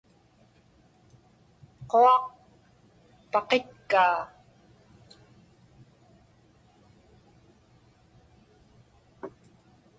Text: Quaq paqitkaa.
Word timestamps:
Quaq 1.89 2.23
paqitkaa. 3.31 4.17